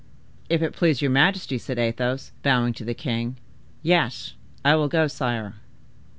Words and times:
"If 0.49 0.63
it 0.63 0.73
please 0.73 1.03
your 1.03 1.11
majesty," 1.11 1.59
said 1.59 1.77
Athos, 1.77 2.31
bowing 2.41 2.73
to 2.73 2.83
the 2.83 2.95
king, 2.95 3.37
"yes, 3.83 4.33
I 4.65 4.73
will 4.73 4.87
go, 4.87 5.05
sire." 5.05 5.57